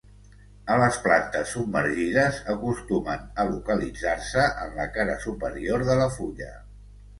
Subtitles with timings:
[0.75, 6.53] A les plantes submergides acostumen a localitzar-se en la cara superior de la fulla.